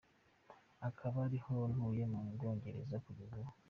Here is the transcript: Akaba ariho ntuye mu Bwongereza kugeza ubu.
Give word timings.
Akaba 0.87 1.17
ariho 1.27 1.55
ntuye 1.73 2.03
mu 2.11 2.19
Bwongereza 2.35 2.95
kugeza 3.05 3.33
ubu. 3.39 3.51